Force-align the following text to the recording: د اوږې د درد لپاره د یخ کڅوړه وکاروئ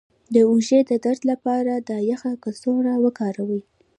د 0.33 0.35
اوږې 0.49 0.79
د 0.89 0.91
درد 1.05 1.21
لپاره 1.31 1.73
د 1.89 1.91
یخ 2.09 2.21
کڅوړه 2.43 2.93
وکاروئ 3.03 3.61